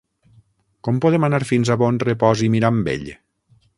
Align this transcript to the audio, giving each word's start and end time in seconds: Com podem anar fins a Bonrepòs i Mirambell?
Com 0.87 1.01
podem 1.03 1.27
anar 1.27 1.41
fins 1.49 1.71
a 1.75 1.77
Bonrepòs 1.83 2.43
i 2.49 2.51
Mirambell? 2.55 3.07